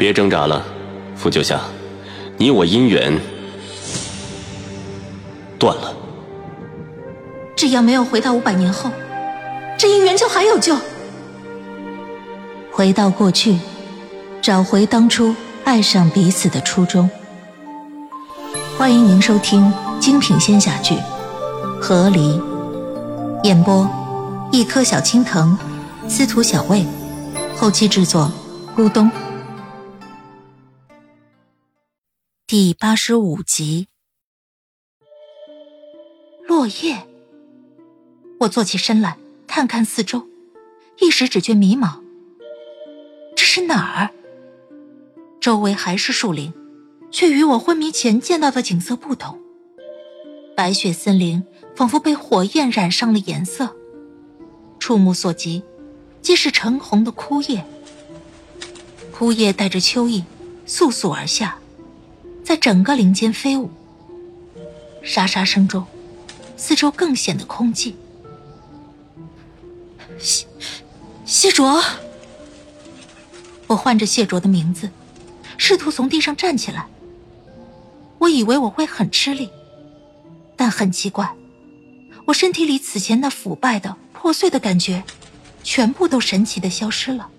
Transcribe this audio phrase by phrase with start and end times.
[0.00, 0.64] 别挣扎了，
[1.14, 1.60] 傅九夏，
[2.38, 3.20] 你我姻缘
[5.58, 5.94] 断了。
[7.54, 8.90] 只要没有回到五百年后，
[9.78, 10.74] 这姻缘就还有救。
[12.72, 13.58] 回到过去，
[14.40, 17.10] 找回当初爱上彼此的初衷。
[18.78, 19.70] 欢迎您收听
[20.00, 20.94] 精品仙侠剧
[21.78, 22.38] 《和离》，
[23.44, 23.86] 演播：
[24.50, 25.58] 一颗小青藤，
[26.08, 26.86] 司徒小魏，
[27.54, 28.32] 后期制作：
[28.74, 29.10] 咕咚。
[32.50, 33.86] 第八十五集，
[36.48, 37.06] 落叶。
[38.40, 40.26] 我坐起身来，看看四周，
[40.98, 42.00] 一时只觉迷茫。
[43.36, 44.10] 这是哪儿？
[45.40, 46.52] 周围还是树林，
[47.12, 49.40] 却与我昏迷前见到的景色不同。
[50.56, 51.44] 白雪森林
[51.76, 53.76] 仿佛被火焰染上了颜色，
[54.80, 55.62] 触目所及，
[56.20, 57.64] 皆是橙红的枯叶。
[59.12, 60.24] 枯叶带着秋意，
[60.66, 61.59] 簌簌而下。
[62.50, 63.70] 在整个林间飞舞，
[65.04, 65.86] 沙沙声中，
[66.56, 67.94] 四周更显得空寂。
[70.18, 70.46] 谢
[71.24, 71.80] 谢卓，
[73.68, 74.90] 我唤着谢卓的名字，
[75.58, 76.88] 试图从地上站起来。
[78.18, 79.48] 我以为我会很吃力，
[80.56, 81.32] 但很奇怪，
[82.24, 85.04] 我身体里此前那腐败的、破碎的感觉，
[85.62, 87.30] 全部都神奇的消失了。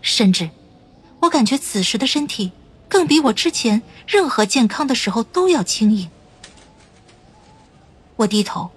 [0.00, 0.48] 甚至，
[1.22, 2.52] 我感觉此时的身体。
[2.88, 6.10] 更比我之前任何健康的时候都要轻盈。
[8.16, 8.70] 我低头，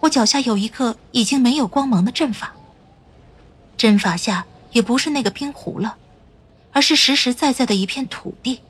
[0.00, 2.54] 我脚下有一个已经没有光芒的阵法。
[3.76, 5.96] 阵法下也不是那个冰湖了，
[6.72, 8.60] 而是实实在在的一片土地。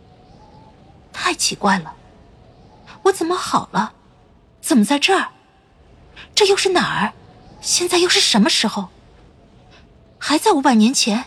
[1.12, 1.94] 太奇怪了，
[3.04, 3.92] 我怎么好了？
[4.60, 5.30] 怎么在这儿？
[6.34, 7.12] 这又是哪儿？
[7.60, 8.88] 现在又是什么时候？
[10.18, 11.24] 还在五百年前？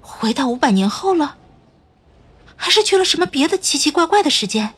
[0.00, 1.36] 回到五百年后了？
[2.62, 4.72] 还是去了什么别的奇奇怪怪的时间？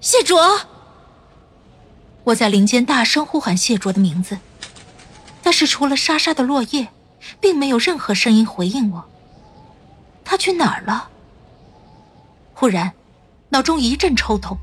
[0.00, 0.60] 谢卓，
[2.22, 4.38] 我在林间大声呼喊谢卓的名字，
[5.42, 6.90] 但是除了沙沙的落叶，
[7.40, 9.04] 并没有任何声音回应我。
[10.24, 11.08] 他去哪儿了？
[12.54, 12.92] 忽然，
[13.48, 14.56] 脑中一阵抽痛，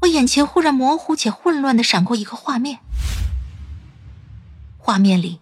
[0.00, 2.80] 我眼前忽然模糊且混乱的闪过一个画面。
[4.76, 5.38] 画面里，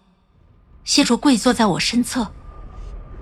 [0.83, 2.31] 谢卓跪坐在我身侧。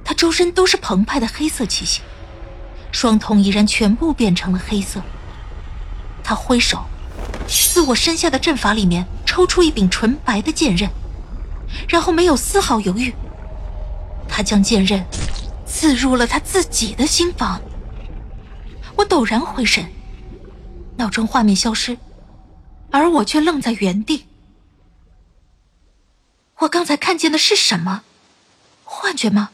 [0.10, 2.02] 他周身都是澎湃的黑色气息，
[2.92, 5.04] 双瞳已然全部变成了黑色。
[6.24, 6.84] 他挥手，
[7.48, 10.90] 自我身下的阵法里面抽出一柄纯白的剑刃，
[11.88, 13.14] 然后没有丝毫犹豫，
[14.28, 15.06] 他将剑刃
[15.68, 17.62] 刺入了他自己的心房。
[18.96, 19.86] 我陡然回神，
[20.98, 22.00] 脑中画面消失，
[22.90, 24.26] 而我却愣在原地。
[26.62, 28.02] 我刚才看见的是什么？
[28.84, 29.52] 幻觉吗？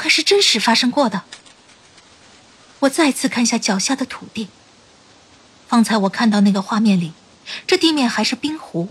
[0.00, 1.24] 还是真实发生过的。
[2.80, 4.48] 我再次看下脚下的土地。
[5.68, 7.12] 方才我看到那个画面里，
[7.66, 8.88] 这地面还是冰湖，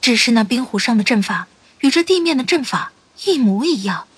[0.00, 1.46] 只是那冰湖上的阵法
[1.80, 2.92] 与这地面的阵法
[3.24, 4.08] 一模一样。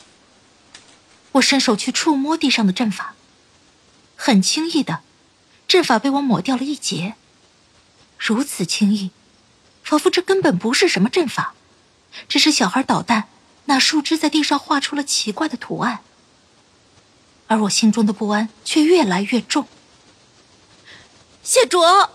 [1.32, 3.14] 我伸手去触摸地上的阵法，
[4.14, 5.00] 很轻易的，
[5.66, 7.14] 阵法被我抹掉了一截。
[8.16, 9.10] 如此轻易，
[9.82, 11.54] 仿佛这根本不是什么阵法，
[12.28, 13.24] 只是小孩捣蛋，
[13.64, 16.00] 拿树枝在地上画出了奇怪的图案。
[17.52, 19.66] 而我心中的不安却越来越重。
[21.42, 22.08] 谢卓，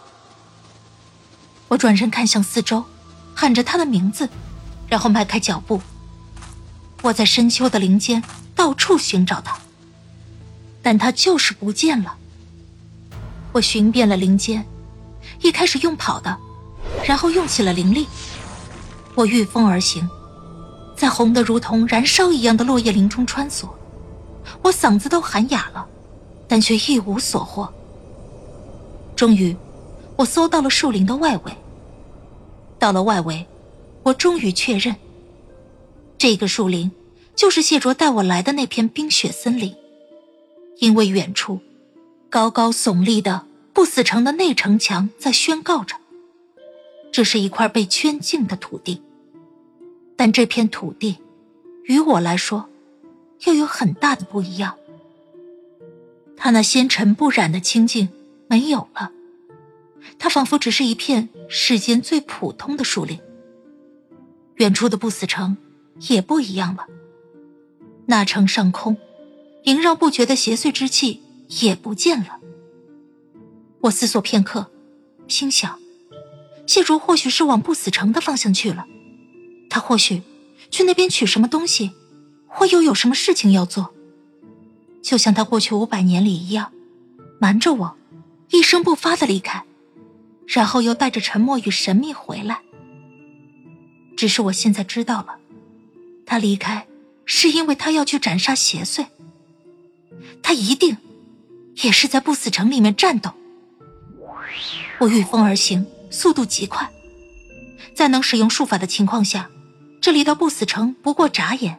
[1.68, 2.84] 我转身看向四周，
[3.36, 4.28] 喊着他的名字，
[4.90, 5.80] 然后迈开脚步。
[7.03, 8.24] 我在深秋的林间
[8.56, 9.59] 到处寻找他，
[10.81, 12.16] 但他就是不见了。
[13.52, 14.66] 我寻遍了林间，
[15.44, 16.36] 一开始用跑的，
[17.06, 18.08] 然后用起了灵力。
[19.14, 20.09] 我御风而行，
[20.96, 23.69] 在红得如同燃烧一样的落叶林中穿梭。
[24.67, 25.88] 我嗓子都喊哑了，
[26.45, 27.73] 但却一无所获。
[29.16, 29.55] 终于，
[30.17, 31.51] 我搜到了树林的外围。
[32.77, 33.45] 到了外围，
[34.03, 34.95] 我终于确认，
[36.17, 36.92] 这个树林
[37.33, 39.74] 就是谢卓带我来的那片冰雪森林。
[40.80, 41.62] 因为远处，
[42.30, 45.95] 高高耸立的不死城的内城墙在宣告着，
[47.12, 49.01] 这是一块被圈禁的土地。
[50.18, 51.19] 但这片土地，
[51.86, 52.68] 于我来说。
[53.45, 54.78] 又有很大的不一样。
[56.36, 58.10] 他那纤尘不染的清净
[58.48, 59.12] 没有了，
[60.19, 63.19] 他仿佛只是一片世间最普通的树林。
[64.56, 65.57] 远处的不死城
[66.10, 66.86] 也不一样了，
[68.06, 68.98] 那城上空
[69.63, 71.22] 萦绕不绝的邪祟之气
[71.62, 72.40] 也不见了。
[73.81, 74.72] 我思索片刻，
[75.28, 75.80] 心想：
[76.66, 78.86] 谢竹或许是往不死城的方向去了，
[79.69, 80.22] 他或许
[80.72, 81.92] 去那边取什么东西。
[82.59, 83.94] 我又有什么事情要做？
[85.01, 86.71] 就像他过去五百年里一样，
[87.39, 87.98] 瞒着我，
[88.50, 89.63] 一声不发的离开，
[90.48, 92.59] 然后又带着沉默与神秘回来。
[94.18, 95.38] 只是我现在知道了，
[96.25, 96.88] 他离开
[97.25, 99.06] 是因为他要去斩杀邪祟。
[100.42, 100.98] 他一定
[101.83, 103.31] 也是在不死城里面战斗。
[105.00, 106.92] 我御风而行，速度极快，
[107.94, 109.50] 在能使用术法的情况下，
[110.01, 111.77] 这里到不死城不过眨眼。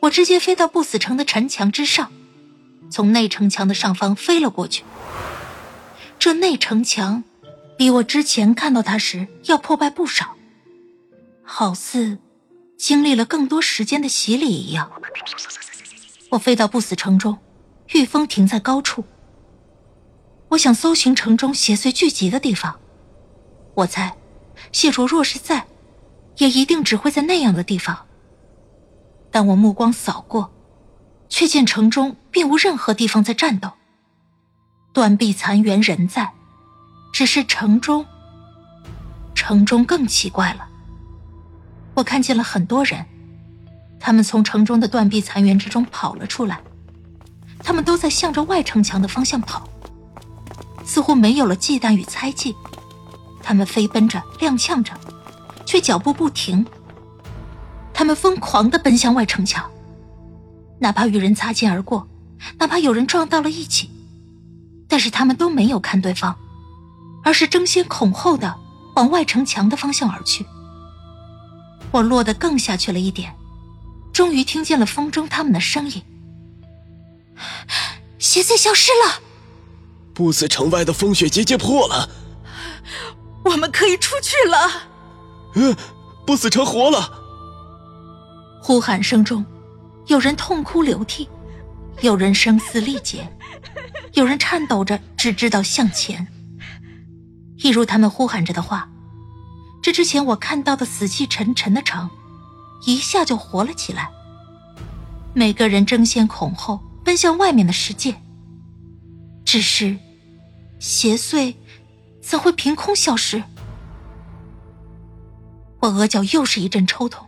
[0.00, 2.12] 我直接飞到不死城的城墙之上，
[2.90, 4.84] 从内城墙的上方飞了过去。
[6.18, 7.24] 这内城墙
[7.76, 10.36] 比我之前看到它时要破败不少，
[11.42, 12.18] 好似
[12.76, 14.90] 经历了更多时间的洗礼一样。
[16.30, 17.38] 我飞到不死城中，
[17.94, 19.04] 御风停在高处。
[20.50, 22.78] 我想搜寻城中邪祟聚集的地方。
[23.74, 24.16] 我猜，
[24.72, 25.66] 谢卓若是在，
[26.38, 28.07] 也一定只会在那样的地方。
[29.38, 30.50] 但我目光扫过，
[31.28, 33.70] 却见城中并无任何地方在战斗。
[34.92, 36.32] 断壁残垣仍在，
[37.12, 38.04] 只是城中，
[39.36, 40.68] 城中更奇怪了。
[41.94, 43.06] 我看见了很多人。
[44.00, 46.60] 他们从城中的断壁残垣之中跑了出来，
[47.60, 49.68] 他们都在向着外城墙的方向跑，
[50.84, 52.56] 似乎没有了忌惮与猜忌。
[53.40, 54.94] 他们飞奔着，踉跄着，
[55.64, 56.66] 却脚步不停。
[57.98, 59.68] 他们疯狂的奔向外城墙，
[60.78, 62.06] 哪怕与人擦肩而过，
[62.56, 63.90] 哪怕有人撞到了一起，
[64.86, 66.38] 但是他们都没有看对方，
[67.24, 68.54] 而是争先恐后的
[68.94, 70.46] 往外城墙的方向而去。
[71.90, 73.34] 我落得更下去了一点。
[74.12, 76.00] 终于听见了风中他们的声音，
[78.20, 79.20] 邪祟消失了，
[80.14, 82.08] 不死城外的风雪结界破了，
[83.44, 84.70] 我们可以出去了。
[85.54, 85.76] 嗯，
[86.24, 87.17] 不死城活了。
[88.68, 89.42] 呼喊声中，
[90.08, 91.26] 有人痛哭流涕，
[92.02, 93.26] 有人声嘶力竭，
[94.12, 96.26] 有人颤抖着只知道向前。
[97.56, 98.86] 一如他们呼喊着的话，
[99.80, 102.10] 这之前我看到的死气沉沉的城。
[102.84, 104.10] 一下就活了起来。
[105.32, 108.14] 每个人争先恐后奔向外面的世界。
[109.46, 109.96] 只是，
[110.78, 111.54] 邪祟
[112.20, 113.42] 怎会凭空消失？
[115.80, 117.26] 我额角又是一阵抽痛，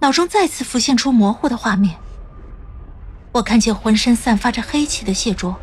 [0.00, 1.96] 脑中再次浮现出模糊的画面。
[3.32, 5.56] 我看见浑身散发着黑气的谢卓，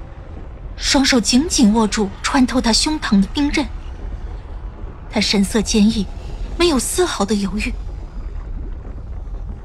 [0.75, 3.65] 双手紧紧握住穿透他胸膛的冰刃。
[5.09, 6.05] 他神色坚毅，
[6.57, 7.73] 没有丝毫的犹豫。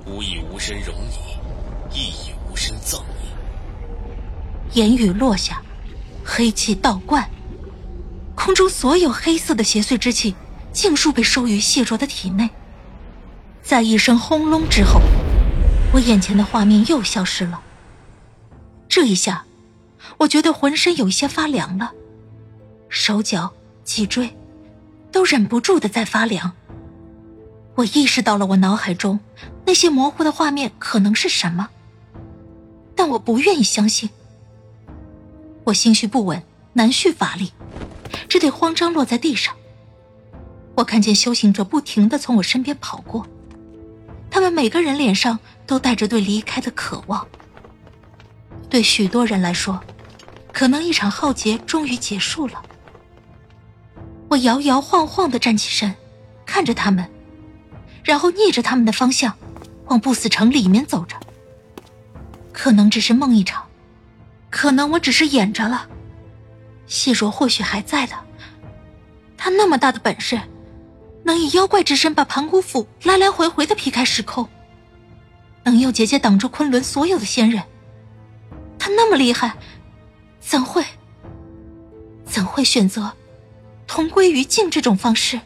[0.06, 4.80] 吾以无身容你，亦以无身葬你。
[4.80, 5.60] 言语落下，
[6.24, 7.28] 黑气倒灌，
[8.36, 10.36] 空中所有黑色的邪祟之气
[10.72, 12.48] 尽数被收于谢卓的体内。
[13.62, 15.00] 在一声轰隆之后，
[15.92, 17.60] 我眼前的画面又消失了。
[18.88, 19.44] 这一下，
[20.18, 21.92] 我觉得浑身有一些发凉了，
[22.88, 23.52] 手脚、
[23.84, 24.36] 脊椎
[25.12, 26.52] 都忍不住的在发凉。
[27.76, 29.20] 我意识到了，我脑海中
[29.64, 31.68] 那些模糊的画面可能是什么，
[32.96, 34.10] 但我不愿意相信。
[35.64, 36.42] 我心绪不稳，
[36.72, 37.52] 难蓄法力，
[38.28, 39.54] 只得慌张落在地上。
[40.74, 43.26] 我看见修行者不停的从我身边跑过，
[44.40, 47.28] 他们每个人脸上都带着对离开的渴望。
[48.70, 49.78] 对许多人来说，
[50.50, 52.62] 可能一场浩劫终于结束了。
[54.30, 55.94] 我摇摇晃晃的站起身，
[56.46, 57.06] 看着他们。
[58.02, 59.36] 然后逆着他们的方向，
[59.88, 61.18] 往不死城里面走着。
[62.50, 63.66] 可能只是梦一场，
[64.48, 65.86] 可能我只是演着了。
[66.86, 68.14] 谢若或许还在的，
[69.36, 70.40] 他那么大的本事，
[71.22, 74.48] 能以妖怪之身把盘古斧来来回回的劈开时空，
[75.64, 77.62] 能用结界挡住昆仑所有的仙人。
[78.78, 79.56] 他那么厉害，
[80.40, 80.84] 怎会
[82.24, 83.12] 怎会选择
[83.86, 85.40] 同归于尽这种方式？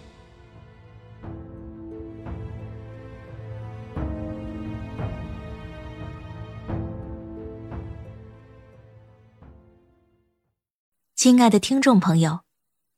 [11.16, 12.40] 亲爱的听众朋友，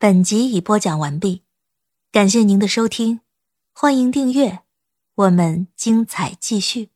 [0.00, 1.42] 本集已播讲完毕，
[2.16, 3.20] 感谢您的收听，
[3.74, 4.60] 欢迎订阅，
[5.16, 6.88] 我们精彩继续。